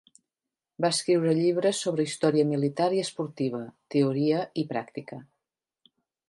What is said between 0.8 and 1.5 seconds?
Va escriure